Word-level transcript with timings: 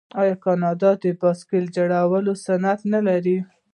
آیا 0.21 0.35
کاناډا 0.43 0.91
د 1.03 1.05
بایسکل 1.19 1.63
جوړولو 1.75 2.31
صنعت 2.45 2.81
نلري؟ 2.93 3.37